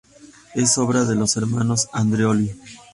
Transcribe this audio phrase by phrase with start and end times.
[0.55, 2.55] Es obra de los hermanos Andreoli.